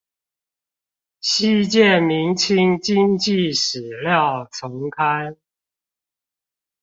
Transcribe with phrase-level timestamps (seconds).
[1.19, 5.37] 稀見明清經濟史料叢刊